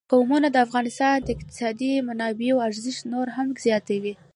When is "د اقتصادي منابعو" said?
1.21-2.63